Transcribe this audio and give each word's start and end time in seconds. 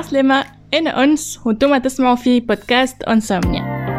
عسلامة 0.00 0.44
أنا 0.74 1.04
أنس 1.04 1.40
وأنتم 1.44 1.76
تسمعوا 1.76 2.16
في 2.16 2.40
بودكاست 2.40 3.02
أنسومنيا 3.02 3.90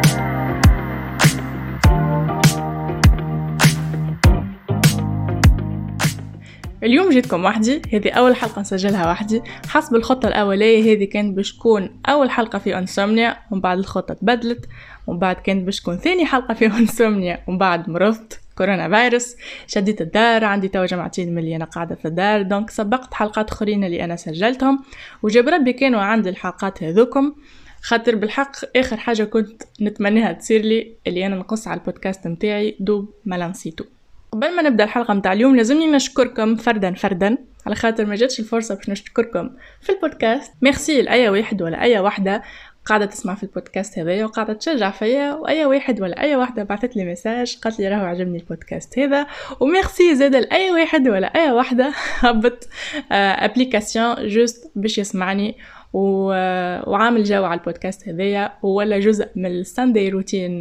اليوم 6.83 7.09
جيتكم 7.09 7.45
وحدي. 7.45 7.81
هذه 7.93 8.09
أول 8.11 8.35
حلقة 8.35 8.61
نسجلها 8.61 9.11
وحدي. 9.11 9.41
حسب 9.67 9.95
الخطة 9.95 10.27
الأولية 10.27 10.93
هذه 10.93 11.05
كانت 11.05 11.35
باش 11.35 11.55
تكون 11.57 12.01
أول 12.09 12.29
حلقة 12.29 12.59
في 12.59 12.77
أنسومنيا 12.77 13.37
ومن 13.51 13.61
بعد 13.61 13.77
الخطة 13.77 14.13
تبدلت 14.13 14.65
ومن 15.07 15.19
بعد 15.19 15.35
كانت 15.35 15.65
باش 15.65 15.81
تكون 15.81 15.97
ثاني 15.97 16.25
حلقة 16.25 16.53
في 16.53 16.65
أنسومنيا 16.65 17.43
ومن 17.47 17.57
بعد 17.57 17.89
مرضت. 17.89 18.40
كورونا 18.57 18.89
فيروس 18.89 19.35
شديت 19.67 20.01
الدار 20.01 20.45
عندي 20.45 20.67
توا 20.67 20.85
جمعتين 20.85 21.35
ملي 21.35 21.55
أنا 21.55 21.65
قاعدة 21.65 21.95
في 21.95 22.07
الدار 22.07 22.41
دونك 22.41 22.69
سبقت 22.69 23.13
حلقات 23.13 23.51
أخرين 23.51 23.83
اللي 23.83 24.03
أنا 24.03 24.15
سجلتهم. 24.15 24.83
وجاب 25.23 25.47
ربي 25.47 25.73
كانوا 25.73 26.01
عندي 26.01 26.29
الحلقات 26.29 26.83
هذوكم. 26.83 27.33
خاطر 27.81 28.15
بالحق 28.15 28.51
آخر 28.75 28.97
حاجة 28.97 29.23
كنت 29.23 29.63
نتمناها 29.81 30.33
تصير 30.33 30.61
لي 30.61 30.93
اللي 31.07 31.25
أنا 31.25 31.35
نقص 31.35 31.67
على 31.67 31.79
البودكاست 31.79 32.27
متاعي 32.27 32.75
دوب 32.79 33.13
ما 33.25 33.47
بديتو 33.47 33.83
قبل 34.31 34.55
ما 34.55 34.61
نبدأ 34.61 34.83
الحلقة 34.83 35.13
متاع 35.13 35.33
اليوم 35.33 35.55
لازمني 35.55 35.91
نشكركم 35.91 36.55
فردا 36.55 36.93
فردا. 36.93 37.37
على 37.65 37.75
خاطر 37.75 38.05
ما 38.05 38.15
جاتش 38.15 38.39
الفرصة 38.39 38.75
باش 38.75 38.89
نشكركم 38.89 39.49
في 39.81 39.91
البودكاست. 39.91 40.53
ميرسي 40.61 41.01
لأي 41.01 41.29
واحد 41.29 41.61
ولا 41.61 41.81
أي 41.81 41.99
واحدة 41.99 42.43
قاعدة 42.85 43.05
تسمع 43.05 43.35
في 43.35 43.43
البودكاست 43.43 43.99
هذايا 43.99 44.25
وقاعدة 44.25 44.53
تشجع 44.53 44.91
فيا 44.91 45.33
وأي 45.33 45.65
واحد 45.65 46.01
ولا 46.01 46.21
أي 46.21 46.35
واحدة 46.35 46.63
بعثت 46.63 46.95
لي 46.95 47.11
message 47.11 47.57
قالت 47.63 47.79
لي 47.79 47.87
راهو 47.87 48.05
عجبني 48.05 48.37
البودكاست 48.37 48.99
هذا. 48.99 49.27
وميرسي 49.59 50.15
زاد 50.15 50.35
لأي 50.35 50.71
واحد 50.71 51.07
ولا 51.07 51.27
أي 51.27 51.51
واحدة 51.51 51.93
هبط 52.19 52.67
application 53.11 54.27
juste 54.27 54.71
باش 54.75 54.97
يسمعني 54.97 55.57
و... 55.93 56.31
آه، 56.31 56.89
وعامل 56.89 57.23
جو 57.23 57.43
على 57.43 57.59
البودكاست 57.59 58.07
هذايا. 58.07 58.53
ولا 58.61 58.99
جزء 58.99 59.27
من 59.35 59.45
ال 59.45 59.54
Sunday 59.54 60.09
routine 60.09 60.59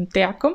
متاعكم. 0.00 0.54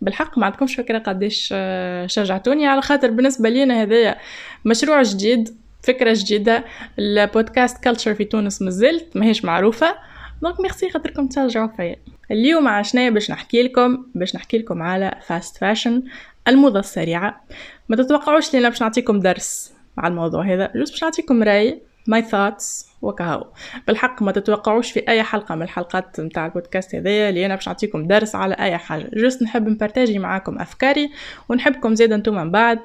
بالحق 0.00 0.38
ما 0.38 0.46
عندكمش 0.46 0.74
فكرة 0.74 0.98
قديش 0.98 1.50
آه، 1.56 2.06
شجعتوني. 2.06 2.66
على 2.66 2.82
خاطر 2.82 3.10
بالنسبة 3.10 3.48
لينا 3.48 3.82
هذايا 3.82 4.16
مشروع 4.64 5.02
جديد 5.02 5.56
فكرة 5.82 6.14
جديدة. 6.16 6.64
البودكاست 6.98 7.84
culture 7.84 8.14
في 8.14 8.24
تونس 8.24 8.62
مازلت 8.62 9.16
ماهيش 9.16 9.44
معروفة. 9.44 10.10
donc 10.42 10.60
merci 10.60 10.90
خاطركم 10.90 11.26
تشجعوا 11.26 11.68
فيا 11.76 11.96
اليوم 12.30 12.68
عشنا 12.68 13.10
باش 13.10 13.30
نحكي 13.30 13.62
لكم 13.62 14.04
باش 14.14 14.36
نحكي 14.36 14.58
لكم 14.58 14.82
على 14.82 15.14
fast 15.26 15.56
fashion 15.56 16.02
الموضة 16.48 16.80
السريعة. 16.80 17.44
ما 17.88 17.96
تتوقعوش 17.96 18.54
لي 18.54 18.68
باش 18.68 18.82
نعطيكم 18.82 19.20
درس 19.20 19.72
على 19.98 20.10
الموضوع 20.10 20.44
هذا 20.44 20.72
juste 20.76 20.92
باش 20.92 21.02
نعطيكم 21.02 21.42
رأي 21.42 21.82
my 22.06 22.22
thoughts 22.22 22.86
وكهو. 23.02 23.46
بالحق 23.86 24.22
ما 24.22 24.32
تتوقعوش 24.32 24.92
في 24.92 25.08
أي 25.08 25.22
حلقة 25.22 25.54
من 25.54 25.62
الحلقات 25.62 26.20
نتاع 26.20 26.46
البودكاست 26.46 26.94
هذايا 26.94 27.28
اللي 27.28 27.46
أنا 27.46 27.54
باش 27.54 27.68
نعطيكم 27.68 28.06
درس 28.06 28.34
على 28.34 28.54
أي 28.54 28.78
حاجة. 28.78 29.10
juste 29.14 29.42
نحب 29.42 29.68
نبارتاجي 29.68 30.18
معاكم 30.18 30.58
أفكاري 30.58 31.10
ونحبكم 31.48 31.94
زيد 31.94 32.12
أنتم 32.12 32.34
من 32.34 32.50
بعد. 32.50 32.78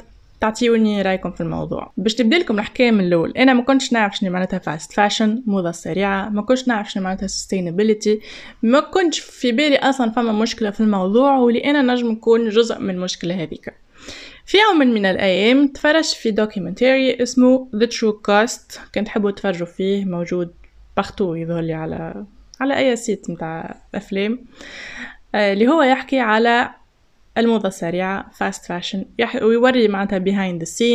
تعطيوني 0.45 1.01
رأيكم 1.01 1.31
في 1.31 1.41
الموضوع. 1.41 1.91
باش 1.97 2.15
تبدا 2.15 2.37
لكم 2.37 2.59
الحكاية 2.59 2.91
من 2.91 2.99
الأول. 2.99 3.31
أنا 3.31 3.53
ما 3.53 3.63
كنتش 3.63 3.93
نعرف 3.93 4.17
شنو 4.17 4.31
معناتها 4.31 4.59
fast 4.59 4.93
fashion 4.93 5.43
موضه 5.45 5.71
سريعه 5.71 6.29
ما 6.29 6.41
كنتش 6.41 6.67
نعرف 6.67 6.91
شنو 6.91 7.03
معناتها 7.03 7.27
sustainability 7.27 8.19
ما 8.63 8.79
كنتش 8.79 9.19
في 9.19 9.51
بالي 9.51 9.77
أصلا 9.77 10.11
فما 10.11 10.31
مشكلة 10.31 10.69
في 10.69 10.79
الموضوع 10.79 11.37
واللي 11.37 11.69
أنا 11.69 11.81
نجم 11.81 12.11
نكون 12.11 12.49
جزء 12.49 12.79
من 12.79 12.89
المشكلة 12.89 13.43
هذيك. 13.43 13.73
في 14.45 14.57
يوم 14.57 14.79
من 14.87 15.05
الأيام 15.05 15.67
تفرجت 15.67 16.15
في 16.15 16.31
documentary 16.31 17.23
اسمه 17.23 17.67
The 17.75 17.87
True 17.87 18.15
Cost. 18.29 18.79
كنت 18.95 19.05
تحبوا 19.05 19.31
تفرجوا 19.31 19.67
فيه 19.67 20.05
موجود 20.05 20.53
partout 20.97 21.35
يظهر 21.35 21.61
لي 21.61 21.73
على 21.73 22.25
على 22.61 22.77
أي 22.77 22.95
site 22.95 23.29
متاع 23.29 23.81
أفلام. 23.95 24.45
آه، 25.35 25.53
اللي 25.53 25.67
هو 25.67 25.81
يحكي 25.83 26.19
على 26.19 26.69
الموضة 27.37 27.67
السريعة 27.67 28.25
fast 28.31 28.65
fashion 28.65 29.05
ويوري 29.41 29.87
معناتها 29.87 30.19
behind 30.19 30.65
the 30.65 30.85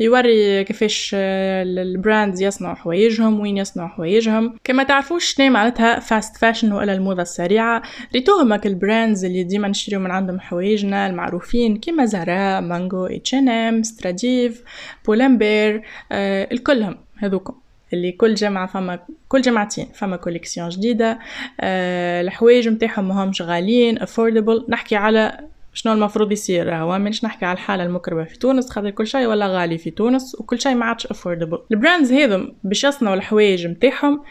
يوري 0.00 0.64
كيفاش 0.64 1.10
آه، 1.14 1.62
ال 1.62 1.73
brands 1.73 2.42
يصنعوا 2.42 2.74
حوايجهم 2.74 3.40
وين 3.40 3.56
يصنعوا 3.56 3.88
حوايجهم. 3.88 4.58
كما 4.64 4.82
تعرفوش 4.82 5.24
شنو 5.24 5.50
معناتها 5.50 6.00
fast 6.00 6.36
fashion 6.36 6.72
ولا 6.72 6.92
الموضة 6.92 7.22
السريعة؟ 7.22 7.82
ريتوهم 8.14 8.52
هاك 8.52 8.66
ال 8.66 8.74
brands 8.74 9.24
اللي 9.24 9.42
ديما 9.42 9.68
نشتريو 9.68 10.00
من 10.00 10.10
عندهم 10.10 10.40
حوايجنا 10.40 11.06
المعروفين 11.06 11.76
كيما 11.76 12.04
Zara 12.04 12.60
Mango 12.60 13.06
H&M 13.06 13.82
Stradiv 13.82 14.62
Pull & 15.06 15.52
Bear 15.52 15.82
آه 16.12 16.48
الكلهم 16.52 16.96
هذوكم. 17.16 17.54
اللي 17.92 18.12
كل 18.12 18.34
جمعة 18.34 18.66
فما 18.66 18.98
كل 19.28 19.40
جمعتين 19.40 19.86
فما 19.94 20.16
collection 20.16 20.68
جديدة 20.68 21.18
آه 21.60 22.20
الحوايج 22.20 22.68
متاعهم 22.68 23.08
ماهمش 23.08 23.42
غاليين 23.42 23.98
affordable. 23.98 24.70
نحكي 24.70 24.96
على 24.96 25.38
شنو 25.74 25.92
المفروض 25.92 26.32
يصير؟ 26.32 26.74
هو 26.74 26.98
مانيش 26.98 27.24
نحكي 27.24 27.44
على 27.44 27.54
الحالة 27.54 27.84
المكرمه 27.84 28.24
في 28.24 28.38
تونس 28.38 28.70
خاطر 28.70 28.90
كل 28.90 29.06
شيء 29.06 29.26
ولا 29.26 29.46
غالي 29.46 29.78
في 29.78 29.90
تونس 29.90 30.36
وكل 30.40 30.60
شيء 30.60 30.74
ما 30.74 30.84
عادش 30.84 31.06
affordable 31.06 31.58
ال 31.70 31.76
brands 31.76 32.12
هذم 32.12 32.54
باش 32.64 32.84
يصنعوا 32.84 33.14
الحوايج 33.14 33.66
متاعهم 33.66 34.22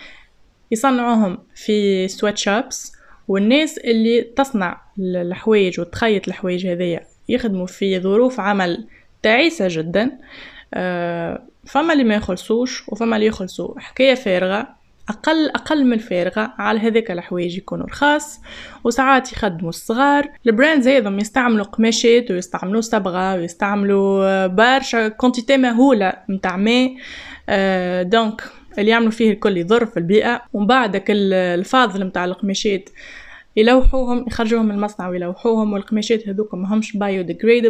يصنعوهم 0.71 1.37
في 1.55 2.07
sweatshops 2.07 2.91
والناس 3.27 3.77
اللي 3.77 4.21
تصنع 4.21 4.81
الحوايج 4.99 5.79
وتخيط 5.79 6.27
الحوايج 6.27 6.67
هذيا 6.67 7.05
يخدموا 7.29 7.65
في 7.65 7.99
ظروف 7.99 8.39
عمل 8.39 8.87
تعيسة 9.23 9.65
جدا. 9.69 10.11
آه، 10.73 11.43
فما 11.65 11.93
اللي 11.93 12.03
ما 12.03 12.15
يخلصوش 12.15 12.89
وفما 12.89 13.15
اللي 13.15 13.27
يخلصوا. 13.27 13.79
حكاية 13.79 14.13
فارغة. 14.13 14.75
أقل 15.09 15.49
أقل 15.49 15.85
من 15.85 15.97
فارغة 15.97 16.53
على 16.57 16.79
هذاك 16.79 17.11
الحوايج 17.11 17.57
يكونوا 17.57 17.85
رخاص. 17.85 18.39
وساعات 18.83 19.31
يخدموا 19.33 19.69
الصغار. 19.69 20.29
ال 20.47 20.53
brands 20.53 20.87
هذم 20.87 21.19
يستعملوا 21.19 21.65
قماشات 21.65 22.31
ويستعملوا 22.31 22.81
صبغة 22.81 23.35
ويستعملوا 23.35 24.47
برشا 24.47 25.07
quantité 25.07 25.57
مهولة 25.57 26.13
متاع 26.29 26.57
ماء. 26.57 26.95
آه 27.49 28.03
donc 28.03 28.43
اللي 28.77 28.91
يعملوا 28.91 29.11
فيه 29.11 29.31
الكل 29.31 29.57
يضر 29.57 29.85
في 29.85 29.97
البيئة. 29.97 30.41
ومن 30.53 30.67
بعد 30.67 31.03
الفاضل 31.09 32.05
متاع 32.05 32.25
القماشات 32.25 32.89
يلوحوهم 33.55 34.25
يخرجوهم 34.27 34.65
من 34.65 34.75
المصنع 34.75 35.09
ويلوحوهم. 35.09 35.73
والقماشات 35.73 36.27
هذوك 36.27 36.53
ما 36.53 36.73
همش 36.73 36.97
bio 36.97 37.23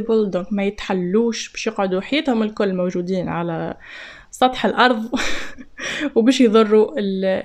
donc 0.10 0.54
ما 0.54 0.64
يتحلوش 0.64 1.52
باش 1.52 1.68
يقعدوا 1.68 2.02
حياتهم 2.02 2.44
الكل 2.44 2.76
موجودين 2.76 3.30
على 3.30 3.78
سطح 4.42 4.66
الأرض 4.66 5.10
وباش 6.16 6.42
يضروا 6.42 6.94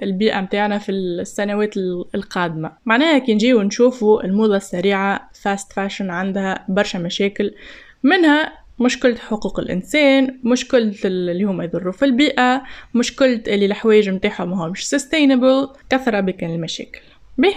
البيئة 0.02 0.40
متاعنا 0.40 0.78
في 0.78 0.92
السنوات 0.92 1.76
القادمة. 2.14 2.72
معناها 2.86 3.18
كي 3.18 3.34
نجيو 3.34 3.62
نشوفوا 3.62 4.24
الموضة 4.24 4.56
السريعة 4.56 5.30
fast 5.42 5.72
fashion 5.72 6.10
عندها 6.10 6.64
برشا 6.68 6.98
مشاكل 6.98 7.54
منها 8.02 8.52
مشكلة 8.80 9.16
حقوق 9.16 9.60
الإنسان 9.60 10.38
مشكلة 10.44 10.94
اللي 11.04 11.44
هما 11.44 11.64
يضروا 11.64 11.92
في 11.92 12.04
البيئة 12.04 12.62
مشكلة 12.94 13.42
اللي 13.46 13.66
الحوايج 13.66 14.10
متاعهم 14.10 14.70
مش 14.70 14.94
sustainable 14.94 15.68
كثرة 15.90 16.20
بكن 16.20 16.50
المشاكل. 16.50 17.00
به 17.38 17.54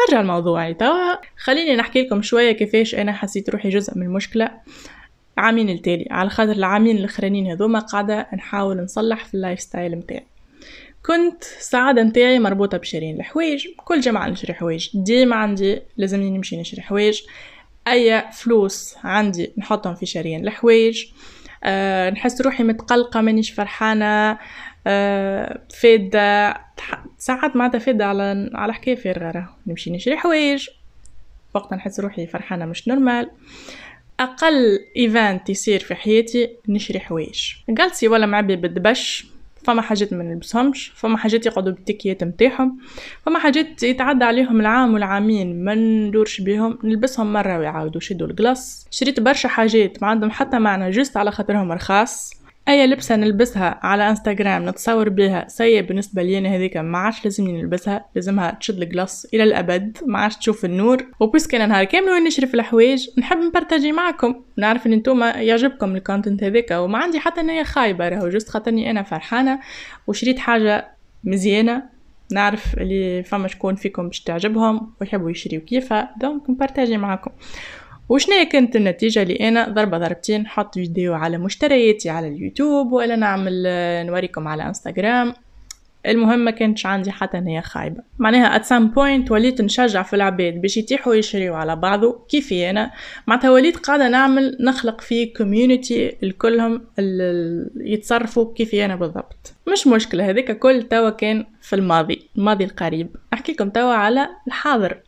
نرجع 0.00 0.20
لموضوعي 0.20 0.74
توا. 0.74 1.14
خليني 1.36 1.76
نحكي 1.76 2.02
لكم 2.02 2.22
شوية 2.22 2.52
كيفاش 2.52 2.94
أنا 2.94 3.12
حسيت 3.12 3.50
روحي 3.50 3.68
جزء 3.68 3.98
من 3.98 4.06
المشكلة. 4.06 4.50
عامين 5.36 5.68
التالي 5.68 6.06
على 6.10 6.30
خاطر 6.30 6.52
العامين 6.52 6.96
الاخرانيين 6.96 7.46
هذوما 7.46 7.78
قاعدة 7.78 8.26
نحاول 8.34 8.82
نصلح 8.82 9.24
في 9.24 9.34
ال 9.34 9.60
lifestyle 9.60 9.96
متاعي. 9.96 10.26
كنت 11.06 11.42
السعادة 11.42 12.04
متاعي 12.04 12.38
مربوطة 12.38 12.78
بشرين 12.78 13.16
الحوايج 13.16 13.66
كل 13.76 14.00
جمعة 14.00 14.28
نشري 14.28 14.54
حوايج. 14.54 14.90
ديما 14.94 15.36
عندي 15.36 15.82
لازمني 15.96 16.30
نمشي 16.30 16.60
نشري 16.60 16.82
حوايج. 16.82 17.22
أي 17.88 18.24
فلوس 18.32 18.96
عندي 19.04 19.52
نحطهم 19.58 19.94
في 19.94 20.06
شرين 20.06 20.44
الحوايج. 20.44 21.04
أه 21.64 22.10
نحس 22.10 22.40
روحي 22.40 22.64
متقلقة 22.64 23.20
مانيش 23.20 23.50
فرحانة. 23.50 24.38
أه 24.86 25.60
فادة 25.80 26.56
ساعات 27.18 27.56
معناتها 27.56 27.78
فادة 27.78 28.06
على 28.06 28.50
على 28.54 28.74
حكاية 28.74 28.94
فارغة 28.94 29.56
نمشي 29.66 29.90
نشري 29.90 30.16
حوايج. 30.16 30.68
وقتها 31.54 31.76
نحس 31.76 32.00
روحي 32.00 32.26
فرحانة 32.26 32.64
مش 32.64 32.88
normal. 32.88 33.30
أقل 34.20 34.80
event 34.96 35.50
يصير 35.50 35.80
في 35.80 35.94
حياتي 35.94 36.50
نشري 36.68 37.00
حوايج. 37.00 37.52
جالسي 37.68 38.08
ولا 38.08 38.26
معبي 38.26 38.56
بالدبش 38.56 39.26
فما 39.64 39.82
حاجات 39.82 40.12
ما 40.12 40.24
نلبسهمش 40.24 40.92
فما 40.96 41.18
حاجات 41.18 41.46
يقعدوا 41.46 41.72
بالتكيات 41.72 42.24
متاعهم 42.24 42.78
فما 43.26 43.38
حاجات 43.38 43.82
يتعدى 43.82 44.24
عليهم 44.24 44.60
العام 44.60 44.94
والعامين 44.94 45.64
ما 45.64 45.74
ندورش 45.74 46.40
بيهم 46.40 46.78
نلبسهم 46.84 47.32
مرة 47.32 47.58
ويعاودوا 47.58 48.00
يشدوا 48.00 48.26
الجلاس 48.26 48.86
شريت 48.90 49.20
برشا 49.20 49.48
حاجات 49.48 50.02
ما 50.02 50.08
عندهم 50.08 50.30
حتى 50.30 50.58
معنى 50.58 50.90
juste 50.90 51.16
على 51.16 51.30
خاطرهم 51.30 51.72
رخاص. 51.72 52.43
أي 52.68 52.86
لبسة 52.86 53.16
نلبسها 53.16 53.80
على 53.82 54.10
إنستغرام 54.10 54.68
نتصور 54.68 55.08
بها 55.08 55.48
سيء 55.48 55.82
بالنسبة 55.82 56.22
لي 56.22 56.38
أنا 56.38 56.48
هذيك 56.56 56.76
ما 56.76 56.98
عادش 56.98 57.24
لازمني 57.24 57.62
نلبسها 57.62 58.04
لازمها 58.14 58.50
تشد 58.60 58.82
الجلاس 58.82 59.28
إلى 59.34 59.42
الأبد 59.42 59.98
ما 60.06 60.18
عادش 60.18 60.36
تشوف 60.36 60.64
النور. 60.64 61.06
وبس 61.20 61.54
أنا 61.54 61.66
نهار 61.66 61.84
كامل 61.84 62.08
وين 62.08 62.24
نشري 62.24 62.46
في 62.46 62.54
الحوايج 62.54 63.08
نحب 63.18 63.36
نبارتاجي 63.36 63.92
معكم. 63.92 64.34
نعرف 64.56 64.86
إن 64.86 64.92
انتوما 64.92 65.30
يعجبكم 65.30 65.96
ال 65.96 66.02
content 66.02 66.44
هذاك 66.44 66.70
وما 66.70 66.98
عندي 66.98 67.20
حتى 67.20 67.42
نية 67.42 67.62
خايبة 67.62 68.08
راهو 68.08 68.28
juste 68.28 68.48
خاطرني 68.48 68.90
أنا 68.90 69.02
فرحانة 69.02 69.60
وشريت 70.06 70.38
حاجة 70.38 70.88
مزيانة. 71.24 71.82
نعرف 72.32 72.74
اللي 72.78 73.22
فما 73.22 73.48
شكون 73.48 73.74
فيكم 73.74 74.06
باش 74.06 74.20
تعجبهم 74.20 74.92
ويحبوا 75.00 75.30
يشريو 75.30 75.60
كيفها 75.60 76.14
donc 76.20 76.50
نبارتاجي 76.50 76.96
معاكم 76.96 77.30
وشنو 78.08 78.34
كانت 78.52 78.76
النتيجة 78.76 79.22
اللي 79.22 79.48
أنا 79.48 79.68
ضربة 79.68 79.98
ضربتين 79.98 80.40
نحط 80.40 80.74
فيديو 80.74 81.14
على 81.14 81.38
مشترياتي 81.38 82.10
على 82.10 82.28
اليوتيوب 82.28 82.92
ولا 82.92 83.16
نعمل 83.16 83.62
نوريكم 84.06 84.48
على 84.48 84.66
إنستغرام. 84.66 85.34
المهم 86.06 86.38
ما 86.38 86.50
كانتش 86.50 86.86
عندي 86.86 87.10
حتى 87.10 87.40
نية 87.40 87.60
خايبة. 87.60 88.02
معناها 88.18 88.58
at 88.58 88.62
some 88.62 88.94
point 88.94 89.30
وليت 89.30 89.60
نشجع 89.60 90.02
في 90.02 90.16
العباد 90.16 90.60
باش 90.60 90.76
يطيحوا 90.76 91.14
يشريوا 91.14 91.56
على 91.56 91.76
بعضه. 91.76 92.26
كيفي 92.28 92.70
أنا؟ 92.70 92.90
معناتها 93.26 93.50
وليت 93.50 93.76
قاعدة 93.76 94.08
نعمل 94.08 94.58
نخلق 94.60 95.00
في 95.00 95.26
community 95.26 96.16
الكلهم 96.22 96.84
يتصرفوا 97.76 98.54
كيفي 98.54 98.84
أنا 98.84 98.96
بالضبط. 98.96 99.54
مش 99.72 99.86
مشكلة 99.86 100.30
هذيك 100.30 100.58
كل 100.58 100.82
توا 100.82 101.10
كان 101.10 101.46
في 101.60 101.76
الماضي 101.76 102.28
الماضي 102.36 102.64
القريب. 102.64 103.16
أحكي 103.32 103.52
لكم 103.52 103.70
توا 103.70 103.94
على 103.94 104.28
الحاضر. 104.46 104.98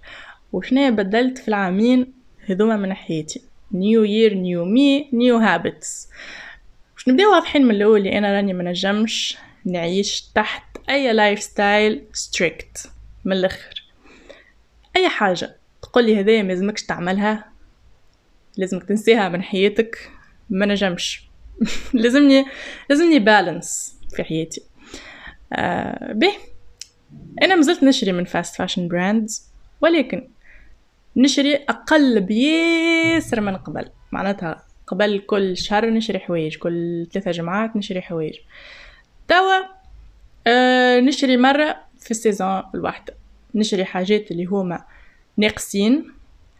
وشنو 0.53 0.91
بدلت 0.91 1.39
في 1.39 1.49
العامين؟ 1.49 2.16
هذوما 2.47 2.77
من 2.77 2.89
ناحيتي. 2.89 3.43
new 3.73 4.05
year 4.05 4.35
new 4.35 4.65
me 4.65 5.09
new 5.12 5.37
habits 5.37 6.09
باش 6.95 7.09
نبداو 7.09 7.33
واضحين 7.33 7.65
من 7.65 7.75
الأول 7.75 7.99
اللي 7.99 8.19
أنا 8.19 8.37
راني 8.37 8.53
منجمش 8.53 9.37
نعيش 9.65 10.21
تحت 10.35 10.77
أي 10.91 11.13
lifestyle 11.12 12.05
strict 12.12 12.91
من 13.25 13.33
الآخر 13.33 13.85
أي 14.97 15.09
حاجة 15.09 15.57
تقولي 15.83 16.21
هذايا 16.21 16.43
ما 16.43 16.49
لازمكش 16.49 16.83
تعملها 16.83 17.45
لازمك 18.57 18.85
تنسيها 18.85 19.29
من 19.29 19.43
حياتك 19.43 20.11
ما 20.51 20.67
نجمش. 20.67 21.27
لازمني 21.95 22.45
لازمني 22.91 23.19
balance 23.19 23.97
في 24.17 24.25
حياتي. 24.25 24.63
آه 25.53 26.13
به. 26.13 26.33
أنا 27.43 27.55
مازلت 27.55 27.83
نشري 27.83 28.13
من 28.13 28.25
fast 28.25 28.56
fashion 28.56 28.88
brands 28.88 29.47
ولكن 29.81 30.29
نشري 31.17 31.55
أقل 31.55 32.21
بياسر 32.21 33.41
من 33.41 33.57
قبل. 33.57 33.89
معناتها 34.13 34.63
قبل 34.87 35.19
كل 35.19 35.57
شهر 35.57 35.91
نشري 35.91 36.19
حوايج 36.19 36.57
كل 36.57 37.07
ثلاثة 37.13 37.31
جمعات 37.31 37.77
نشري 37.77 38.01
حوايج. 38.01 38.35
توا 39.29 39.77
آه 40.47 41.01
نشري 41.01 41.37
مرة 41.37 41.77
في 42.01 42.11
ال 42.11 42.18
season 42.18 42.62
الواحدة 42.75 43.15
نشري 43.55 43.85
حاجات 43.85 44.31
اللي 44.31 44.45
هما 44.45 44.85
ناقصين 45.37 46.13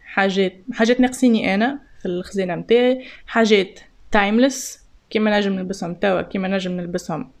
حاجات 0.05 0.53
حاجات 0.73 0.99
ناقصيني 0.99 1.55
أنا 1.55 1.79
في 2.01 2.05
الخزانة 2.05 2.55
متاعي 2.55 3.05
حاجات 3.27 3.79
timeless 4.11 4.79
كيما 5.09 5.37
نجم 5.37 5.53
نلبسهم 5.53 5.93
توا 5.93 6.21
كيما 6.21 6.47
نجم 6.47 6.71
نلبسهم 6.71 7.31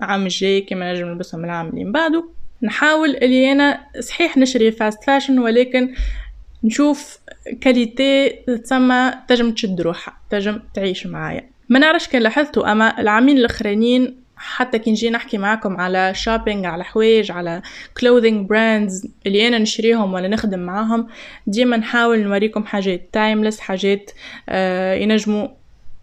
عام 0.00 0.22
الجاي 0.22 0.60
كيما 0.60 0.92
نجم 0.92 1.06
نلبسهم 1.06 1.44
العام 1.44 1.68
اللي 1.68 1.84
من 1.84 1.92
بعده. 1.92 2.24
نحاول 2.62 3.16
اللي 3.16 3.52
أنا 3.52 3.86
صحيح 4.00 4.36
نشري 4.36 4.72
fast 4.72 5.04
fashion 5.04 5.38
ولكن 5.38 5.94
نشوف 6.64 7.18
qualité 7.60 8.28
تسمى 8.64 9.12
تجم 9.28 9.50
تشد 9.50 9.80
روحها 9.80 10.16
تجم 10.30 10.60
تعيش 10.74 11.06
معايا. 11.06 11.48
ما 11.68 11.78
نعرفش 11.78 12.08
كان 12.08 12.22
لاحظتوا 12.22 12.72
أما 12.72 13.00
العامين 13.00 13.38
الاخرانيين 13.38 14.24
حتى 14.36 14.78
كي 14.78 14.90
نجي 14.90 15.10
نحكي 15.10 15.38
معاكم 15.38 15.76
على 15.76 16.12
shopping 16.14 16.66
على 16.66 16.84
حوايج 16.84 17.30
على 17.32 17.62
clothing 18.00 18.48
brands 18.48 19.08
اللي 19.26 19.48
أنا 19.48 19.58
نشريهم 19.58 20.14
ولا 20.14 20.28
نخدم 20.28 20.58
معاهم 20.58 21.08
ديما 21.46 21.76
نحاول 21.76 22.22
نوريكم 22.22 22.64
حاجات 22.64 23.08
timeless 23.12 23.60
حاجات 23.60 24.10
آه 24.48 24.94
ينجموا 24.94 25.48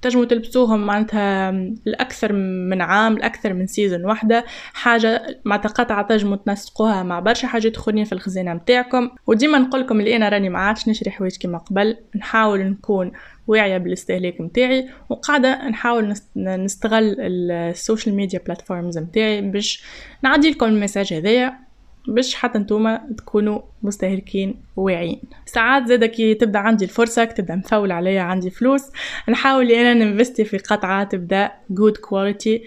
تنجموا 0.02 0.26
تلبسوهم 0.26 0.86
معناتها 0.86 1.50
الأكثر 1.88 2.34
من 2.70 2.82
عام 2.82 3.18
الأكثر 3.18 3.54
من 3.54 3.68
season 3.68 4.06
واحدة 4.06 4.46
حاجة 4.74 5.42
مع 5.46 5.56
قطعة 5.56 6.08
تنجموا 6.08 6.36
تنسقوها 6.36 7.04
مع 7.04 7.20
برشا 7.20 7.48
حاجات 7.48 7.76
أخرين 7.76 8.04
في 8.04 8.12
الخزانة 8.12 8.54
متاعكم. 8.54 9.10
وديما 9.28 9.58
نقولكم 9.60 10.00
اللي 10.00 10.16
أنا 10.16 10.30
راني 10.30 10.50
ما 10.50 10.60
عادش 10.60 10.88
نشري 10.88 11.12
حوايج 11.12 11.38
كما 11.38 11.58
قبل. 11.58 11.98
نحاول 12.16 12.60
نكون 12.60 13.12
واعية 13.48 13.78
بالاستهلاك 13.78 14.42
متاعي 14.42 14.90
وقاعدة 15.10 15.70
نحاول 15.70 16.14
نستغل 16.36 17.16
ال 17.20 17.34
social 17.34 18.16
media 18.16 18.40
platforms 18.46 18.98
متاعي 18.98 19.42
باش 19.42 19.84
نعدي 20.24 20.50
لكم 20.50 20.66
ال 20.66 20.72
message 20.72 21.14
هذايا. 21.14 21.71
باش 22.08 22.36
حتى 22.36 22.60
نتوما 22.60 23.02
تكونوا 23.18 23.62
مستهلكين 23.84 24.62
واعيين. 24.76 25.22
ساعات 25.46 25.88
زادا 25.88 26.06
كي 26.06 26.34
تبدا 26.34 26.60
عندي 26.60 26.86
الفرصة 26.86 27.24
تبدا 27.24 27.56
مفول 27.56 27.92
عليا 27.92 28.22
عندي 28.22 28.50
فلوس 28.50 28.82
نحاول 29.30 29.72
أنا 29.72 29.94
ننفستي 29.94 30.46
في 30.46 30.58
قطعة 30.58 31.04
تبدا 31.04 31.52
good 31.70 31.98
quality 31.98 32.64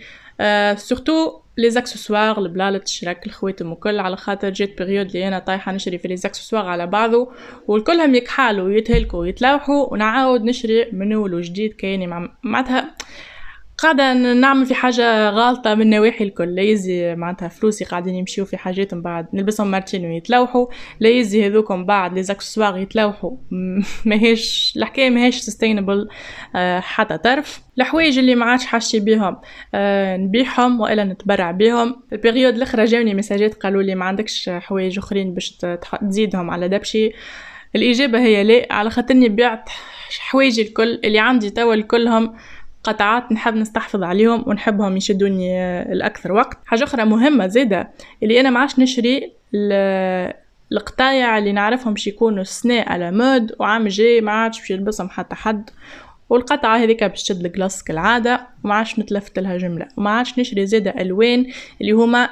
surtout 0.77 1.41
les 1.59 1.71
accessoires 1.71 2.39
البلالة 2.39 2.79
الشراك 2.79 3.27
الخواتم 3.27 3.73
وكل 3.73 3.99
على 3.99 4.17
خاطر 4.17 4.51
جات 4.51 4.79
période 4.79 5.07
اللي 5.07 5.29
أنا 5.29 5.39
طايحة 5.39 5.73
نشري 5.73 5.99
في 5.99 6.09
les 6.09 6.17
accessoires 6.17 6.67
على 6.67 6.87
بعضه 6.87 7.33
والكلهم 7.69 8.15
يكحالوا 8.15 8.65
ويتهلكوا 8.67 9.19
ويتلوحوا 9.19 9.93
ونعاود 9.93 10.45
نشري 10.45 10.89
من 10.93 11.13
اول 11.13 11.35
وجديد 11.35 11.73
كاني 11.73 12.31
معناتها 12.43 12.95
قاعدة 13.79 14.13
نعمل 14.15 14.67
في 14.67 14.75
حاجة 14.75 15.31
غلطة 15.31 15.75
من 15.75 15.91
نواحي 15.91 16.25
الكل. 16.25 16.55
لا 16.55 16.63
يزي 16.63 17.15
معناتها 17.15 17.49
فلوسي 17.49 17.85
قاعدين 17.85 18.15
يمشيو 18.15 18.45
في 18.45 18.57
حاجات 18.57 18.95
من 18.95 19.03
بعد. 19.03 19.27
نلبسهم 19.33 19.71
مرتين 19.71 20.07
ويتلوحوا. 20.07 20.67
لا 21.01 21.09
يزي 21.09 21.47
هذوكم 21.47 21.85
بعد 21.85 22.15
les 22.15 22.23
accessoires 22.23 22.79
يتلوحوا. 22.79 23.37
ماهيش 24.07 24.75
الحكاية 24.77 25.11
ماهيش 25.11 25.37
sustainable 25.37 26.09
آه 26.57 26.81
حتى 26.81 27.19
طرف. 27.19 27.63
الحوايج 27.79 28.19
اللي 28.19 28.35
ما 28.35 28.47
عادش 28.47 28.67
حاشي 28.67 29.01
بيهم 29.01 29.37
آه 29.75 30.17
نبيعهم 30.17 30.81
وإلا 30.81 31.05
نتبرع 31.05 31.51
بيهم. 31.51 32.03
ال 32.13 32.18
période 32.18 32.55
الأخرى 32.55 32.85
جاوني 32.85 33.15
مساجات 33.15 33.55
قالوا 33.55 33.83
لي 33.83 33.95
ما 33.95 34.05
عندكش 34.05 34.51
حوايج 34.51 34.99
أخرين 34.99 35.35
باش 35.35 35.59
تزيدهم 36.01 36.51
على 36.51 36.69
دبشي 36.69 37.13
الإجابة 37.77 38.19
هي 38.19 38.45
لا. 38.45 38.67
على 38.71 38.91
خاطرني 38.91 39.29
بعت 39.29 39.69
حوايجي 40.19 40.63
الكل. 40.63 41.01
اللي 41.05 41.19
عندي 41.19 41.51
توا 41.51 41.75
الكلهم 41.75 42.35
قطعات 42.85 43.33
نحب 43.33 43.55
نستحفظ 43.55 44.03
عليهم 44.03 44.45
ونحبهم 44.47 44.97
يشدوني 44.97 45.63
الأكثر 45.93 46.33
وقت. 46.33 46.59
حاجة 46.67 46.85
أخرى 46.85 47.05
مهمة 47.05 47.47
زيادة 47.47 47.91
اللي 48.23 48.41
أنا 48.41 48.51
معاش 48.51 48.79
نشري 48.79 49.33
القطايع 50.73 51.39
اللي 51.39 51.53
نعرفهم 51.53 51.95
باش 51.95 52.07
يكونوا 52.07 52.45
سنة 52.45 52.83
à 52.83 52.92
la 52.92 53.11
mode 53.11 53.53
وعام 53.59 53.89
جاي 53.89 54.21
ما 54.21 54.33
عادش 54.33 54.61
باش 54.61 54.71
يلبسهم 54.71 55.09
حتى 55.09 55.35
حد. 55.35 55.71
والقطعة 56.31 56.77
هذيك 56.77 57.05
باش 57.05 57.23
تشد 57.23 57.45
الجلاس 57.45 57.85
كالعادة 57.85 58.47
وما 58.65 58.75
عادش 58.75 58.99
نتلفت 58.99 59.39
لها 59.39 59.57
جملة. 59.57 59.89
وما 59.97 60.11
عادش 60.11 60.39
نشري 60.39 60.67
زيادة 60.67 60.91
ألوان 61.01 61.47
اللي 61.81 61.93
هما 61.93 62.31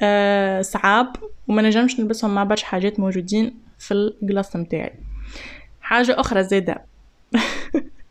آه 0.00 0.62
صعاب 0.62 1.16
وما 1.48 1.62
نجمش 1.62 2.00
نلبسهم 2.00 2.34
مع 2.34 2.44
برشا 2.44 2.66
حاجات 2.66 3.00
موجودين 3.00 3.54
في 3.78 3.94
الجلاس 3.94 4.56
متاعي 4.56 4.92
حاجة 5.80 6.20
أخرى 6.20 6.42
زيادة. 6.42 6.84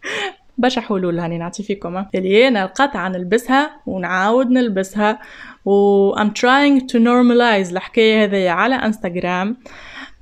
برشا 0.61 0.81
حلول 0.81 1.19
هاني 1.19 1.37
نعطي 1.37 1.63
فيكم 1.63 2.05
اللي 2.15 2.47
أنا 2.47 2.63
القطعة 2.63 3.09
نلبسها 3.09 3.71
ونعاود 3.85 4.49
نلبسها. 4.49 5.19
و 5.65 6.15
I'm 6.15 6.29
trying 6.29 6.81
to 6.91 6.95
normalize 6.95 7.71
الحكاية 7.71 8.23
هذيا 8.23 8.51
على 8.51 8.75
انستغرام 8.75 9.57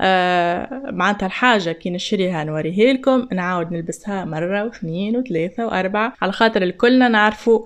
آه 0.01 0.81
معناتها 0.91 1.25
الحاجة 1.25 1.71
كي 1.71 1.89
نشريها 1.89 2.43
نوريها 2.43 2.93
لكم. 2.93 3.27
نعاود 3.31 3.71
نلبسها 3.71 4.25
مرة 4.25 4.63
واثنين 4.63 5.17
وثلاثة 5.17 5.65
وأربعة. 5.65 6.13
على 6.21 6.31
خاطر 6.31 6.61
الكلنا 6.61 7.07
نعرفوا 7.07 7.65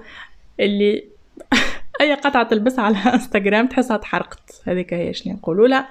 اللي 0.60 1.04
أي 2.02 2.14
قطعة 2.14 2.48
تلبسها 2.48 2.84
على 2.84 2.98
انستغرام 2.98 3.68
تحسها 3.68 3.98
تحرقت. 3.98 4.62
هذيك 4.68 4.94
هي 4.94 5.14
شنو 5.14 5.34
نقولوا 5.34 5.68
لها. 5.68 5.88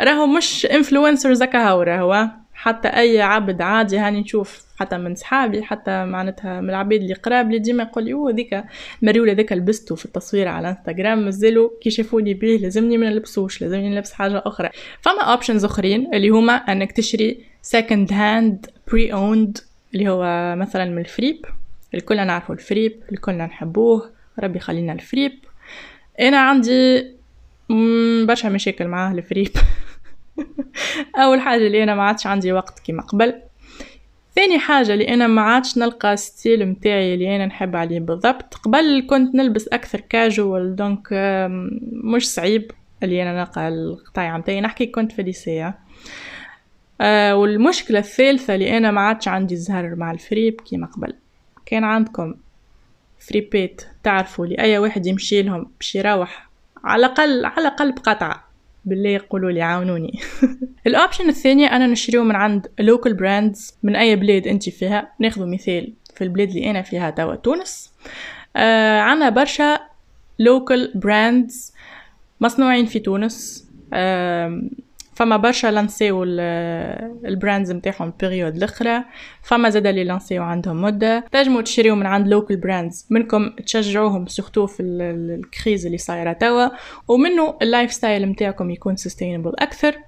راهو 0.00 0.26
مش 0.26 0.66
influencers 0.66 1.42
هكا 1.42 1.74
راهو 1.74 2.41
حتى 2.62 2.88
أي 2.88 3.20
عبد 3.20 3.62
عادي 3.62 3.98
هاني 3.98 4.20
نشوف 4.20 4.64
حتى 4.76 4.98
من 4.98 5.14
صحابي 5.14 5.62
حتى 5.62 6.04
معناتها 6.04 6.60
من 6.60 6.70
العباد 6.70 7.00
اللي 7.00 7.14
قراب 7.14 7.50
لي 7.50 7.58
ديما 7.58 7.82
يقول 7.82 8.04
لي 8.04 8.12
أوه 8.12 8.32
ذيك 8.32 8.64
مريولة 9.02 9.32
ذيك 9.32 9.52
لبستو 9.52 9.96
في 9.96 10.04
التصوير 10.04 10.48
على 10.48 10.68
إنستغرام 10.68 11.24
مازالوا 11.24 11.70
كي 11.80 11.90
شافوني 11.90 12.34
بيه 12.34 12.58
لازمني 12.58 12.98
ما 12.98 13.10
نلبسوش 13.10 13.62
لازمني 13.62 13.88
نلبس 13.88 14.12
حاجة 14.12 14.42
أخرى. 14.46 14.70
فما 15.00 15.22
options 15.22 15.64
أخرين 15.64 16.14
اللي 16.14 16.28
هما 16.28 16.52
أنك 16.52 16.92
تشري 16.92 17.44
second 17.62 18.12
hand 18.12 18.66
pre 18.92 19.12
owned 19.12 19.58
اللي 19.94 20.08
هو 20.08 20.54
مثلا 20.56 20.84
من 20.84 20.98
الفريب. 20.98 21.46
الكل 21.94 22.26
نعرفوا 22.26 22.54
الفريب 22.54 23.02
الكل 23.12 23.34
نحبوه 23.34 24.10
ربي 24.40 24.58
خلينا 24.58 24.92
الفريب. 24.92 25.32
أنا 26.20 26.38
عندي 26.38 27.06
برشا 28.26 28.48
مشاكل 28.48 28.86
معاه 28.86 29.12
الفريب. 29.12 29.50
أول 31.16 31.40
حاجة 31.40 31.66
اللي 31.66 31.82
أنا 31.82 31.94
ما 31.94 32.02
عادش 32.02 32.26
عندي 32.26 32.52
وقت 32.52 32.78
كيما 32.78 33.02
قبل. 33.02 33.42
ثاني 34.34 34.58
حاجة 34.58 34.92
اللي 34.94 35.08
أنا 35.08 35.26
ما 35.26 35.42
عادش 35.42 35.78
نلقى 35.78 36.16
style 36.16 36.66
متاعي 36.66 37.14
اللي 37.14 37.36
أنا 37.36 37.46
نحب 37.46 37.76
عليه 37.76 38.00
بالضبط. 38.00 38.54
قبل 38.54 39.06
كنت 39.10 39.34
نلبس 39.34 39.68
أكثر 39.68 40.00
casual 40.00 40.76
donc 40.76 41.08
مش 41.92 42.30
صعيب 42.30 42.70
اللي 43.02 43.22
أنا 43.22 43.40
نلقى 43.40 43.68
القطايع 43.68 44.38
متاعي. 44.38 44.60
نحكي 44.60 44.86
كنت 44.86 45.12
في 45.12 45.22
lycée. 45.22 45.74
أه 47.00 47.36
والمشكلة 47.36 47.98
الثالثة 47.98 48.54
اللي 48.54 48.76
أنا 48.76 48.90
ما 48.90 49.00
عادش 49.00 49.28
عندي 49.28 49.56
زهر 49.56 49.94
مع 49.94 50.10
الفريب 50.10 50.60
كيما 50.60 50.86
قبل. 50.86 51.14
كان 51.66 51.84
عندكم 51.84 52.34
فريبات 53.18 53.82
تعرفوا 54.02 54.46
لأي 54.46 54.78
واحد 54.78 55.06
يمشي 55.06 55.42
لهم 55.42 55.70
باش 55.78 55.94
يروح؟ 55.94 56.48
على 56.84 57.06
الاقل 57.06 57.44
على 57.44 57.58
الأقل 57.68 57.92
بقطعة. 57.92 58.51
بالله 58.84 59.10
يقولوا 59.10 59.50
لي 59.50 59.62
عاونوني 59.62 60.20
ال 60.86 60.92
option 60.92 61.28
الثاني 61.28 61.66
أنا 61.66 61.86
نشتريه 61.86 62.22
من 62.22 62.36
عند 62.36 62.66
local 62.80 63.14
brands 63.14 63.74
من 63.82 63.96
أي 63.96 64.16
بلاد 64.16 64.46
أنت 64.46 64.68
فيها. 64.68 65.12
ناخذ 65.18 65.46
مثال 65.46 65.92
في 66.14 66.24
البلاد 66.24 66.48
اللي 66.48 66.70
أنا 66.70 66.82
فيها 66.82 67.10
توا 67.10 67.34
تونس. 67.34 67.92
آه 68.56 69.00
عنا 69.00 69.28
برشا 69.28 69.80
local 70.38 70.92
brands 70.94 71.72
مصنوعين 72.40 72.86
في 72.86 72.98
تونس. 72.98 73.68
آه 73.92 74.62
فما 75.14 75.36
برشا 75.36 75.66
لانسيو 75.66 76.22
ال 76.22 76.43
brands 76.43 77.72
نتاعهم 77.72 78.12
période 78.20 78.56
الأخرى 78.56 79.04
فما 79.42 79.70
زادا 79.70 79.90
اللي 79.90 80.04
لانسيو 80.04 80.42
عندهم 80.42 80.82
مدة. 80.82 81.24
تنجموا 81.32 81.62
تشريو 81.62 81.94
من 81.94 82.06
عند 82.06 82.28
local 82.28 82.56
brands 82.56 83.06
منكم 83.10 83.50
تشجعوهم 83.50 84.26
surtout 84.26 84.66
في 84.66 84.82
ال 84.82 84.99
crise 84.99 85.86
اللي 85.86 85.98
صايرة 85.98 86.32
توا 86.32 86.68
ومنه 87.08 87.56
ال 87.62 87.92
lifestyle 87.92 88.28
نتاعكم 88.28 88.70
يكون 88.70 88.96
sustainable 88.96 89.52
أكثر. 89.58 89.98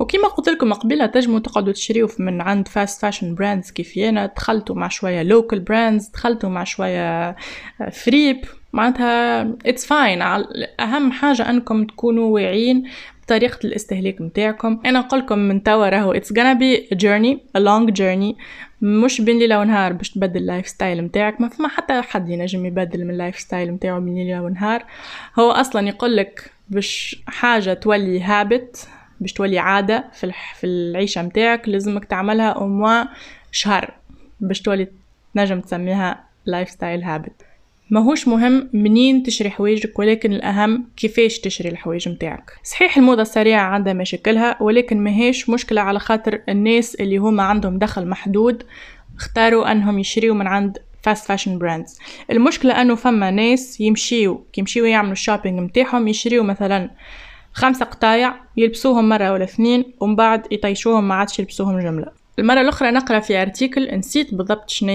وكما 0.00 0.28
قلت 0.28 0.48
لكم 0.48 0.72
قبيلة 0.72 1.06
تجموا 1.06 1.38
تقعدوا 1.38 1.72
تشريو 1.72 2.08
من 2.18 2.40
عند 2.40 2.68
fast 2.68 3.02
fashion 3.02 3.34
brands 3.34 3.70
كيف 3.70 3.98
أنا 3.98 4.26
دخلتوا 4.26 4.76
مع 4.76 4.88
شوية 4.88 5.22
local 5.22 5.60
brands 5.60 6.08
دخلتوا 6.08 6.48
مع 6.48 6.64
شوية 6.64 7.36
فريب. 7.92 8.44
معناتها 8.72 9.42
it's 9.66 9.86
fine 9.86 10.22
أهم 10.80 11.12
حاجة 11.12 11.50
أنكم 11.50 11.84
تكونوا 11.84 12.34
واعيين 12.34 12.84
طريقة 13.28 13.58
الاستهلاك 13.64 14.20
متاعكم. 14.20 14.80
أنا 14.86 14.98
نقولكم 14.98 15.38
من 15.38 15.62
توا 15.62 15.88
راهو 15.88 16.14
it's 16.14 16.32
gonna 16.32 16.58
be 16.58 16.94
a 16.94 16.98
journey 16.98 17.36
a 17.58 17.60
long 17.60 17.92
journey. 18.00 18.34
مش 18.82 19.20
بين 19.20 19.38
ليلة 19.38 19.58
ونهار 19.58 19.92
باش 19.92 20.10
تبدل 20.10 20.40
ال 20.40 20.68
lifestyle 20.68 21.02
متاعك. 21.02 21.40
ما 21.40 21.48
فما 21.48 21.68
حتى 21.68 22.02
حد 22.02 22.28
ينجم 22.28 22.66
يبدل 22.66 23.04
من 23.04 23.10
ال 23.10 23.38
lifestyle 23.38 23.72
متاعه 23.72 23.98
بين 23.98 24.14
ليلة 24.14 24.42
ونهار. 24.42 24.84
هو 25.38 25.50
أصلا 25.50 25.88
يقولك 25.88 26.50
باش 26.68 27.22
حاجة 27.26 27.74
تولي 27.74 28.20
habit 28.20 28.88
باش 29.20 29.32
تولي 29.32 29.58
عادة 29.58 30.04
في, 30.12 30.32
في 30.54 30.66
العيشة 30.66 31.22
متاعك 31.22 31.68
لازمك 31.68 32.04
تعملها 32.04 32.50
أو 32.50 33.04
شهر 33.52 33.94
باش 34.40 34.62
تولي 34.62 34.88
تنجم 35.34 35.60
تسميها 35.60 36.24
lifestyle 36.46 37.02
habit 37.02 37.47
ماهوش 37.90 38.28
مهم 38.28 38.70
منين 38.72 39.22
تشري 39.22 39.50
حوايجك 39.50 39.98
ولكن 39.98 40.32
الأهم 40.32 40.88
كيفاش 40.96 41.38
تشري 41.38 41.68
الحوايج 41.68 42.08
متاعك. 42.08 42.52
صحيح 42.64 42.96
الموضة 42.96 43.22
السريعة 43.22 43.62
عندها 43.62 43.92
مشاكلها 43.92 44.62
ولكن 44.62 45.04
ماهيش 45.04 45.50
مشكلة 45.50 45.80
على 45.80 45.98
خاطر 45.98 46.40
الناس 46.48 46.94
اللي 46.94 47.16
هما 47.16 47.42
عندهم 47.42 47.78
دخل 47.78 48.06
محدود 48.06 48.62
اختاروا 49.16 49.72
أنهم 49.72 49.98
يشريوا 49.98 50.34
من 50.34 50.46
عند 50.46 50.78
fast 51.02 51.26
fashion 51.26 51.58
brands 51.58 51.98
المشكلة 52.30 52.82
أنه 52.82 52.94
فما 52.94 53.30
ناس 53.30 53.80
يمشيو 53.80 54.44
كيمشيو 54.52 54.84
يعملوا 54.84 55.12
ال 55.12 55.17
shopping 55.17 55.60
متاعهم 55.60 56.08
يشريوا 56.08 56.44
مثلا 56.44 56.90
خمسة 57.52 57.84
قطايع 57.84 58.34
يلبسوهم 58.56 59.08
مرة 59.08 59.32
ولا 59.32 59.44
اثنين 59.44 59.84
ومن 60.00 60.16
بعد 60.16 60.52
يطيشوهم 60.52 61.08
ما 61.08 61.14
عادش 61.14 61.38
يلبسوهم 61.38 61.80
جملة. 61.80 62.17
المرة 62.38 62.60
الأخرى 62.60 62.90
نقرأ 62.90 63.20
في 63.20 63.42
article 63.42 63.98
نسيت 63.98 64.34
بالضبط 64.34 64.70
شنو 64.70 64.92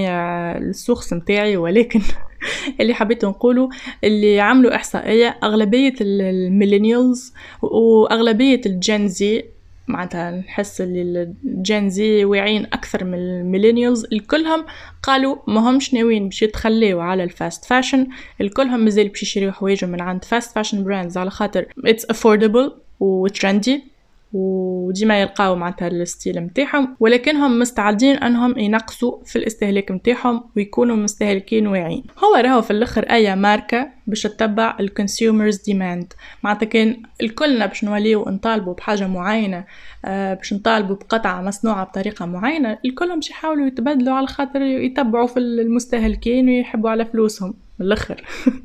ال 0.57 0.65
source 0.65 1.13
متاعي 1.13 1.57
ولكن 1.57 2.01
اللي 2.81 2.93
حبيت 2.93 3.25
نقوله 3.25 3.69
اللي 4.03 4.39
عملوا 4.39 4.75
إحصائية 4.75 5.37
أغلبية 5.43 5.93
ال 6.01 6.12
millennials 6.12 7.33
وأغلبية 7.61 8.61
ال 8.65 8.81
Gen 8.81 9.29
Z 9.29 9.45
معناتها 9.87 10.31
نحس 10.31 10.81
اللي 10.81 11.33
ال 11.45 11.61
Gen 11.61 12.09
Z 12.09 12.25
واعيين 12.25 12.65
أكثر 12.65 13.03
من 13.03 13.13
ال 13.13 13.21
millennials 13.21 14.05
الكلهم 14.13 14.65
قالوا 15.03 15.35
ما 15.47 15.69
همش 15.69 15.93
ناويين 15.93 16.25
باش 16.29 16.41
يتخليوا 16.41 17.03
على 17.03 17.23
ال 17.23 17.31
fast 17.31 17.65
fashion 17.65 18.07
الكلهم 18.41 18.79
مازال 18.79 19.07
باش 19.07 19.23
يشريوا 19.23 19.51
حوايجهم 19.51 19.89
من 19.89 20.01
عند 20.01 20.25
fast 20.25 20.55
fashion 20.55 20.83
brands 20.83 21.17
على 21.17 21.29
خاطر 21.29 21.65
it's 21.85 22.05
affordable 22.05 22.71
و 22.99 23.12
trendy 23.12 23.92
وديما 24.33 25.21
يلقاو 25.21 25.55
معناتها 25.55 25.87
ال 25.87 25.96
style 25.96 26.41
متاعهم 26.41 26.95
ولكنهم 26.99 27.59
مستعدين 27.59 28.15
أنهم 28.15 28.59
ينقصوا 28.59 29.23
في 29.25 29.35
الاستهلاك 29.35 29.91
متاعهم 29.91 30.43
ويكونوا 30.55 30.95
مستهلكين 30.95 31.67
واعيين. 31.67 32.03
هو 32.17 32.35
راهو 32.35 32.61
في 32.61 32.71
الأخر 32.71 33.03
أي 33.03 33.35
ماركة 33.35 33.89
باش 34.07 34.23
تتبع 34.23 34.77
ال 34.79 34.87
consumers 34.87 35.57
demand 35.57 36.13
معناتها 36.43 36.65
كان 36.65 37.01
الكلنا 37.21 37.65
باش 37.65 37.83
نوليو 37.83 38.25
نطالبوا 38.29 38.73
بحاجة 38.73 39.07
معينة 39.07 39.65
آه 40.05 40.33
باش 40.33 40.53
نطالبوا 40.53 40.95
بقطعة 40.95 41.41
مصنوعة 41.41 41.85
بطريقة 41.85 42.25
معينة 42.25 42.77
الكلهم 42.85 43.15
باش 43.15 43.29
يحاولوا 43.29 43.67
يتبادلوا 43.67 44.15
على 44.15 44.27
خاطر 44.27 44.61
يتبعوا 44.61 45.27
في 45.27 45.39
المستهلكين 45.39 46.49
ويحبوا 46.49 46.89
على 46.89 47.05
فلوسهم 47.05 47.53
من 47.79 47.85
الأخر. 47.85 48.23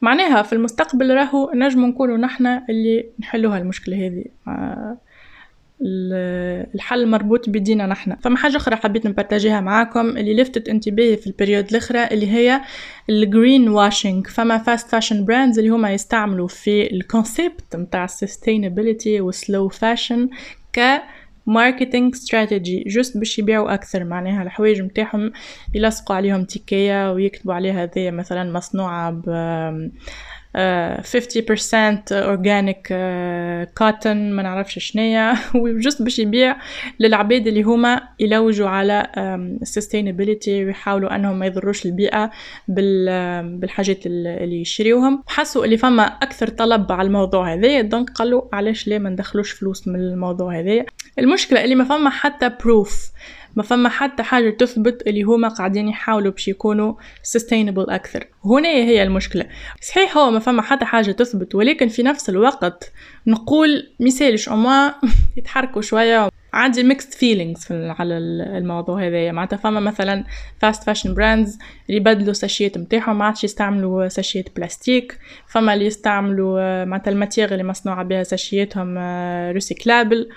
معناها 0.00 0.42
في 0.42 0.52
المستقبل 0.52 1.14
راهو 1.14 1.50
نجم 1.54 1.84
نكونوا 1.86 2.16
نحنا 2.16 2.64
اللي 2.70 3.06
نحلوها 3.20 3.58
المشكلة 3.58 4.06
هذه. 4.06 4.24
آه، 4.48 4.96
الحل 6.74 7.08
مربوط 7.08 7.48
بدينا 7.48 7.86
نحنا 7.86 8.16
فما 8.22 8.36
حاجة 8.36 8.56
أخرى 8.56 8.76
حبيت 8.76 9.06
نpartageيها 9.06 9.60
معاكم 9.60 10.16
اللي 10.16 10.34
لفتت 10.34 10.68
انتباهي 10.68 11.16
في 11.16 11.26
ال 11.26 11.31
période 11.31 11.68
الأخرى 11.70 12.04
اللي 12.04 12.32
هي 12.32 12.60
ال 13.10 13.68
greenwashing 13.68 14.26
فما 14.26 14.58
fast 14.58 14.88
fashion 14.88 15.24
brands 15.24 15.58
اللي 15.58 15.70
هما 15.70 15.92
يستعملوا 15.92 16.48
في 16.48 16.92
ال 16.92 17.03
concept 17.03 17.76
متاع 17.76 18.04
ال 18.04 18.12
sustainability 18.12 19.20
و 19.20 19.30
slow 19.30 19.68
fashion 19.68 20.28
ك 20.72 21.02
marketing 21.46 22.14
strategy 22.14 22.84
just 22.86 23.18
باش 23.18 23.38
يبيعوا 23.38 23.74
أكثر. 23.74 24.04
معناها 24.04 24.42
الحوايج 24.42 24.82
متاعهم 24.82 25.32
يلصقوا 25.74 26.16
عليهم 26.16 26.44
تيكية 26.44 27.12
ويكتبوا 27.12 27.54
عليها 27.54 27.82
هذه 27.82 28.10
مثلا 28.10 28.52
مصنوعة 28.52 29.10
ب 29.10 29.24
50% 30.56 30.56
organic 32.12 32.86
cotton 33.78 34.32
ما 34.32 34.42
نعرفش 34.42 34.78
شنيا 34.78 35.34
و 35.54 35.64
just 35.64 36.02
باش 36.04 36.18
يبيع 36.18 36.56
للعباد 37.00 37.46
اللي 37.46 37.62
هما 37.62 38.00
يلوجوا 38.20 38.68
على 38.68 39.06
sustainability 39.64 40.48
ويحاولوا 40.48 41.14
أنهم 41.14 41.38
ما 41.38 41.46
يضروش 41.46 41.86
البيئة 41.86 42.30
بالحاجات 42.68 44.06
اللي 44.06 44.60
يشريوهم 44.60 45.22
حسوا 45.26 45.64
اللي 45.64 45.76
فما 45.76 46.02
أكثر 46.02 46.48
طلب 46.48 46.92
على 46.92 47.06
الموضوع 47.06 47.54
هذا 47.54 47.80
donc 47.80 48.10
قالوا 48.10 48.42
علاش 48.52 48.88
ليه 48.88 48.98
ما 48.98 49.10
ندخلوش 49.10 49.50
فلوس 49.50 49.88
من 49.88 49.94
الموضوع 49.94 50.58
هذا 50.60 50.84
المشكلة 51.18 51.64
اللي 51.64 51.74
ما 51.74 51.84
فما 51.84 52.10
حتى 52.10 52.50
preuve 52.64 53.10
ما 53.56 53.62
فما 53.62 53.88
حتى 53.88 54.22
حاجة 54.22 54.50
تثبت 54.50 55.02
اللي 55.06 55.22
هما 55.22 55.48
قاعدين 55.48 55.88
يحاولوا 55.88 56.32
باش 56.32 56.48
يكونوا 56.48 56.94
sustainable 57.36 57.90
أكثر. 57.92 58.26
هنا 58.44 58.68
هي 58.68 59.02
المشكلة. 59.02 59.46
صحيح 59.82 60.16
هو 60.16 60.30
ما 60.30 60.38
فما 60.38 60.62
حتى 60.62 60.84
حاجة 60.84 61.12
تثبت 61.12 61.54
ولكن 61.54 61.88
في 61.88 62.02
نفس 62.02 62.28
الوقت 62.28 62.92
نقول 63.26 63.90
ميسالش 64.00 64.48
أما 64.48 64.94
يتحركوا 65.36 65.82
شوية. 65.82 66.30
عندي 66.52 66.82
mixed 66.82 67.14
feelings 67.14 67.66
على 67.70 68.18
الموضوع 68.58 69.06
هذايا. 69.06 69.32
معناتها 69.32 69.56
فما 69.56 69.80
مثلا 69.80 70.24
fast 70.58 70.84
fashion 70.84 71.14
brands 71.14 71.58
اللي 71.88 72.00
يبدلوا 72.00 72.32
sachيات 72.32 72.78
نتاعهم 72.78 73.18
ما 73.18 73.24
عادش 73.24 73.44
يستعملوا 73.44 74.08
sachيات 74.08 74.56
plastique 74.56 75.18
فما 75.46 75.74
اللي 75.74 75.86
يستعملوا 75.86 76.84
معناتها 76.84 77.10
ال 77.10 77.15
matière 77.15 77.52
اللي 77.52 77.64
مصنوعة 77.64 78.04
بها 78.04 78.22
sachياتهم 78.22 78.98
recyclable 79.52 80.28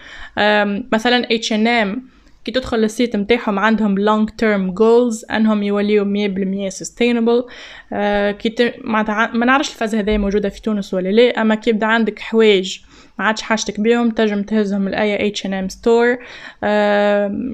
مثلا 0.92 1.28
اتش 1.32 1.54
ان 1.54 1.68
ام 1.68 2.13
كي 2.46 2.52
تدخل 2.52 2.78
لل 2.78 2.90
site 2.90 3.16
متاعهم 3.16 3.60
عندهم 3.60 3.96
long 3.96 4.30
term 4.30 4.76
goals 4.80 5.32
أنهم 5.32 5.64
يوليو 5.64 6.06
مية 6.06 6.28
بالمية 6.28 6.70
sustainable. 6.70 7.50
آه 7.94 8.32
كي 8.32 8.50
ت... 8.50 8.76
ما 8.84 9.46
نعرفش 9.46 9.70
ال 9.70 9.74
phase 9.74 9.96
هذايا 9.96 10.18
موجودة 10.18 10.50
في 10.50 10.62
تونس 10.62 10.94
ولا 10.94 11.10
لا 11.10 11.42
أما 11.42 11.56
كي 11.56 11.70
يبدأ 11.70 11.86
عندك 11.86 12.20
حوايج 12.20 12.80
ما 13.20 13.26
عادش 13.26 13.42
حاجتك 13.42 13.80
بيهم 13.80 14.10
تنجم 14.10 14.44
تهزهم 14.44 14.90
لأي 14.90 15.28
H&M 15.28 15.70
store 15.70 16.18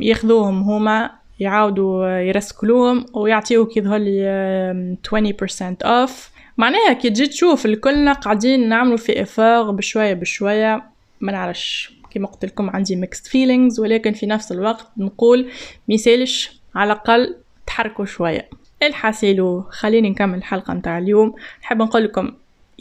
ياخذوهم 0.02 0.62
هما 0.62 1.10
يعاودوا 1.40 2.08
يرسكلوهم 2.08 3.06
ويعطيوك 3.14 3.78
يظهر 3.78 3.98
لي 3.98 4.98
20% 5.08 5.86
off 5.86 6.30
معناها 6.58 6.94
كي 6.94 7.10
تجي 7.10 7.28
تشوف 7.28 7.66
الكلنا 7.66 8.14
قاعدين 8.14 8.70
نعملوا 8.70 8.98
في 8.98 9.22
افاق 9.22 9.70
بشوية 9.70 10.14
بشوية 10.14 10.84
ما 11.22 11.32
نعرفش. 11.32 11.99
كما 12.12 12.28
قلت 12.28 12.46
لكم 12.46 12.70
عندي 12.70 12.96
mixed 12.96 13.28
feelings 13.28 13.80
ولكن 13.80 14.14
في 14.14 14.26
نفس 14.26 14.52
الوقت 14.52 14.88
نقول 14.98 15.50
ميسالش 15.88 16.62
على 16.76 16.94
الأقل 16.94 17.36
تحركوا 17.68 18.06
شوية. 18.06 18.50
الحاسيلو 18.84 19.62
خليني 19.70 20.10
نكمل 20.10 20.38
الحلقة 20.38 20.74
نتاع 20.74 20.98
اليوم. 20.98 21.36
نحب 21.62 21.82
نقول 21.82 22.04
لكم 22.04 22.32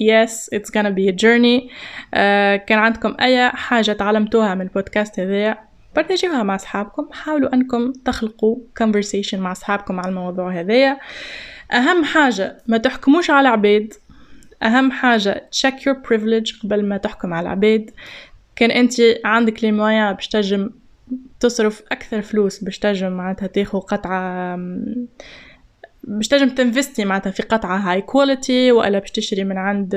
yes 0.00 0.54
it's 0.54 0.70
gonna 0.70 0.90
be 0.90 1.08
a 1.08 1.16
journey. 1.22 1.62
uh, 1.62 2.16
كان 2.66 2.78
عندكم 2.78 3.14
أي 3.20 3.50
حاجة 3.50 3.92
تعلمتوها 3.92 4.54
من 4.54 4.60
البودكاست 4.62 5.20
هذايا 5.20 5.58
partageيوها 5.96 6.42
مع 6.42 6.54
أصحابكم. 6.54 7.08
حاولوا 7.12 7.54
أنكم 7.54 7.92
تخلقوا 7.92 8.56
conversation 8.82 9.34
مع 9.34 9.52
أصحابكم 9.52 10.00
على 10.00 10.08
الموضوع 10.08 10.60
هذايا 10.60 10.98
أهم 11.72 12.04
حاجة 12.04 12.62
ما 12.66 12.78
تحكموش 12.78 13.30
على 13.30 13.48
عباد 13.48 13.94
أهم 14.62 14.90
حاجة 14.90 15.48
check 15.56 15.74
your 15.74 15.94
privilege 16.08 16.62
قبل 16.62 16.84
ما 16.88 16.96
تحكم 16.96 17.34
على 17.34 17.44
العباد 17.46 17.90
كان 18.58 18.70
انت 18.70 18.92
عندك 19.24 19.64
les 19.64 19.72
moyens 19.72 20.12
باش 20.12 20.28
تجم 20.28 20.70
تصرف 21.40 21.82
أكثر 21.92 22.22
فلوس 22.22 22.64
باش 22.64 22.78
تجم 22.78 23.12
معناتها 23.12 23.46
تاخو 23.46 23.78
قطعة 23.78 24.58
باش 26.08 26.28
تنجم 26.28 26.48
تinvestي 26.48 27.04
معناتها 27.04 27.30
في 27.30 27.42
قطعة 27.42 27.76
high 27.76 28.00
quality 28.02 28.72
وإلا 28.72 28.98
باش 28.98 29.10
تشتري 29.10 29.44
من 29.44 29.58
عند 29.58 29.94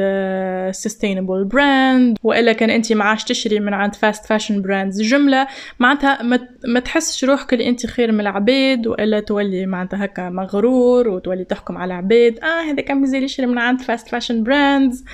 sustainable 0.72 1.44
brand 1.44 2.18
وإلا 2.24 2.54
كان 2.54 2.70
أنت 2.70 2.94
معاش 2.94 3.24
تشتري 3.24 3.60
من 3.60 3.74
عند 3.74 3.96
fast 3.96 4.26
fashion 4.26 4.62
brands 4.62 5.02
جملة 5.02 5.48
معناتها 5.80 6.24
ما 6.68 6.80
تحسش 6.80 7.24
روحك 7.24 7.54
اللي 7.54 7.70
أنت 7.70 7.86
خير 7.86 8.12
من 8.12 8.20
العباد 8.20 8.88
وإلا 8.88 9.20
تولي 9.20 9.66
معناتها 9.66 10.06
هكا 10.06 10.30
مغرور 10.30 11.08
وتولي 11.08 11.44
تحكم 11.44 11.78
على 11.78 11.94
العباد 11.94 12.40
آه 12.40 12.72
هذا 12.72 12.82
كان 12.82 13.02
مازال 13.02 13.24
يشتري 13.24 13.46
من 13.46 13.58
عند 13.58 13.82
fast 13.82 14.08
fashion 14.08 14.44
brands 14.44 15.06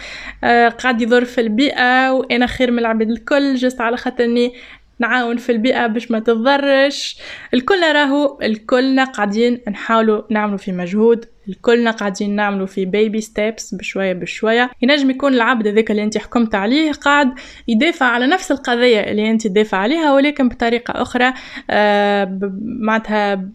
آه 0.43 0.69
قاعد 0.69 1.01
يضر 1.01 1.25
في 1.25 1.41
البيئة 1.41 2.11
وأنا 2.11 2.45
خير 2.47 2.71
من 2.71 2.79
العباد 2.79 3.09
الكل 3.09 3.55
just 3.55 3.81
على 3.81 3.97
خاطرني 3.97 4.53
نعاون 4.99 5.37
في 5.37 5.51
البيئة 5.51 5.87
باش 5.87 6.11
ما 6.11 6.19
تتضرش. 6.19 7.17
الكلنا 7.53 7.91
راهو 7.91 8.39
الكلنا 8.41 9.03
قاعدين 9.03 9.61
نحاولوا 9.67 10.21
نعملوا 10.29 10.57
في 10.57 10.71
مجهود. 10.71 11.25
الكلنا 11.49 11.91
قاعدين 11.91 12.35
نعملوا 12.35 12.65
في 12.65 12.85
baby 12.85 13.21
steps 13.21 13.75
بشوية 13.75 14.13
بشوية. 14.13 14.69
ينجم 14.81 15.09
يكون 15.09 15.33
العبد 15.33 15.67
هذاك 15.67 15.91
اللي 15.91 16.03
انت 16.03 16.17
حكمت 16.17 16.55
عليه 16.55 16.91
قاعد 16.91 17.33
يدافع 17.67 18.05
على 18.05 18.27
نفس 18.27 18.51
القضية 18.51 18.99
اللي 18.99 19.31
انت 19.31 19.47
تدافع 19.47 19.77
عليها 19.77 20.13
ولكن 20.13 20.49
بطريقة 20.49 21.01
أخرى. 21.01 21.33
آه 21.69 22.39
معناتها 22.61 23.49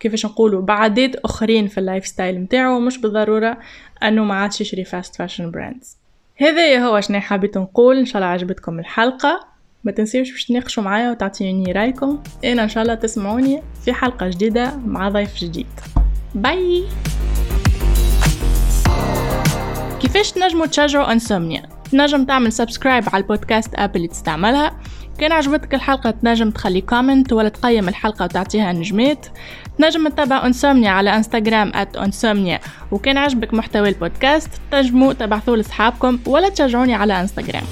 كيفاش 0.00 0.26
نقولوا 0.26 0.62
بعادات 0.62 1.16
أخرين 1.16 1.66
في 1.66 1.78
ال 1.78 2.06
lifestyle 2.06 2.38
نتاعو 2.40 2.80
مش 2.80 2.98
بالضرورة 2.98 3.58
انه 4.02 4.24
ما 4.24 4.34
عادش 4.34 4.60
يشري 4.60 4.84
fast 4.84 5.16
fashion 5.16 5.50
brands 5.50 5.96
هذا 6.36 6.78
هو 6.78 7.00
شنو 7.00 7.20
حبيت 7.20 7.58
نقول. 7.58 7.98
إن 7.98 8.04
شاء 8.04 8.16
الله 8.16 8.32
عجبتكم 8.32 8.78
الحلقة. 8.78 9.55
ما 9.86 9.92
تنسيوش 9.92 10.32
باش 10.32 10.44
تناقشوا 10.44 10.82
معايا 10.82 11.10
وتعطيوني 11.10 11.72
رايكم. 11.72 12.18
أنا 12.44 12.62
إن 12.62 12.68
شاء 12.68 12.82
الله 12.82 12.94
تسمعوني 12.94 13.62
في 13.84 13.92
حلقة 13.92 14.28
جديدة 14.28 14.76
مع 14.86 15.08
ضيف 15.08 15.34
جديد. 15.38 15.66
bye 16.34 16.84
كيفاش 20.00 20.32
تنجموا 20.32 20.66
تشجعوا 20.66 21.12
انسومنيا 21.12 21.62
تنجم 21.92 22.24
تعمل 22.24 22.52
subscribe 22.52 23.04
على 23.12 23.22
ال 23.22 23.28
podcast 23.28 23.74
app 23.74 23.96
اللي 23.96 24.08
تستعملها. 24.08 24.80
كان 25.18 25.32
عجبتك 25.32 25.74
الحلقة 25.74 26.10
تنجم 26.10 26.50
تخلي 26.50 26.80
comment 26.80 27.32
ولا 27.32 27.48
تقيم 27.48 27.88
الحلقة 27.88 28.24
وتعطيها 28.24 28.72
نجمات. 28.72 29.26
تنجم 29.78 30.08
تتابع 30.08 30.46
انسومنيا 30.46 30.90
على 30.90 31.16
انستغرام 31.16 31.72
at 31.72 31.98
انسومنيا 31.98 32.60
وكان 32.92 33.16
عجبك 33.16 33.54
محتوى 33.54 33.88
البودكاست 33.88 34.50
تنجموا 34.70 35.12
تبعثوا 35.12 35.56
لصحابكم 35.56 36.18
ولا 36.26 36.48
تشجعوني 36.48 36.94
على 36.94 37.20
انستغرام 37.20 37.64